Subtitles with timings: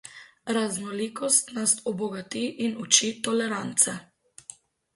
[0.55, 3.99] Raznolikost nas obogati in uči tolerance.